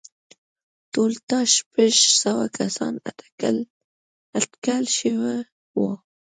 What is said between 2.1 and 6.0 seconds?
سوه کسان اټکل شوي وو